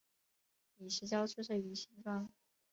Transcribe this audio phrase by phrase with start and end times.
[0.77, 2.27] 李石樵出生于新庄